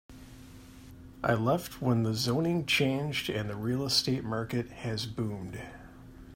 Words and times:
I 1.23 1.35
left 1.35 1.79
when 1.79 2.01
the 2.01 2.15
zoning 2.15 2.65
changed 2.65 3.29
and 3.29 3.47
the 3.47 3.55
real 3.55 3.85
estate 3.85 4.23
market 4.23 4.69
has 4.71 5.05
boomed. 5.05 5.61